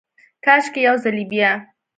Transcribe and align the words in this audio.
کاشکي، 0.45 0.81
یو 0.87 0.95
ځلې 1.03 1.23
بیا، 1.31 1.51